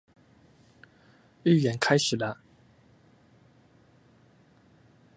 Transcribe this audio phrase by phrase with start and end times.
[1.43, 2.41] 預演開始啦